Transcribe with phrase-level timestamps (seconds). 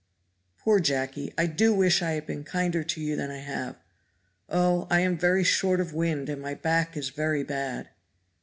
[0.57, 1.31] "Poor Jacky!
[1.37, 3.77] I do wish I had been kinder to you than I have.
[4.49, 7.87] Oh, I am very short of wind, and my back is very bad!"